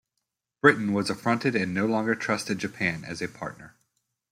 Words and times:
Britain 0.63 0.93
was 0.93 1.11
affronted 1.11 1.55
and 1.55 1.75
no 1.75 1.85
longer 1.85 2.15
trusted 2.15 2.57
Japan 2.57 3.03
as 3.05 3.21
a 3.21 3.27
partner. 3.27 3.75